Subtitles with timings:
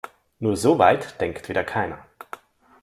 [0.39, 2.03] Nur so weit denkt wieder keiner.